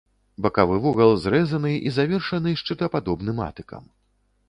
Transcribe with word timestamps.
Бакавы 0.45 0.77
вугал 0.85 1.13
зрэзаны 1.27 1.73
і 1.91 1.93
завершаны 2.01 2.57
шчытападобным 2.65 3.47
атыкам. 3.53 3.83